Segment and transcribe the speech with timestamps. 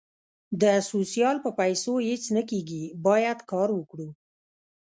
[0.61, 4.09] د سوسیال په پېسو هیڅ نه کېږي باید کار وکړو